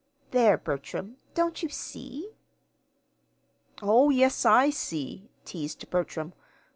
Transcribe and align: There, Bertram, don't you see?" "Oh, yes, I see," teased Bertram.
There, 0.31 0.57
Bertram, 0.57 1.17
don't 1.35 1.61
you 1.61 1.69
see?" 1.69 2.31
"Oh, 3.83 4.09
yes, 4.09 4.47
I 4.47 4.71
see," 4.71 5.29
teased 5.45 5.87
Bertram. 5.91 6.33